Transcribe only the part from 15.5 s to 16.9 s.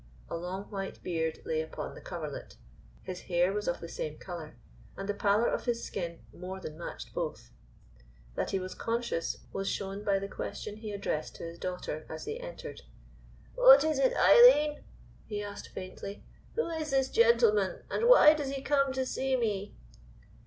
faintly. "Who is